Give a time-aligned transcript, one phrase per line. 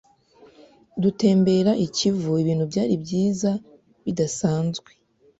[1.01, 3.51] dutembera ikivu ibintu byari byiza
[4.05, 4.89] bidasanzwe.